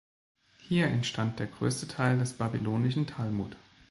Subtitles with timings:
[0.63, 3.55] Hier entstand der größte Teil des Babylonischen Talmud.